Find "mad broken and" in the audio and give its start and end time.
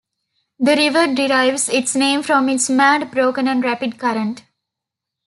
2.71-3.63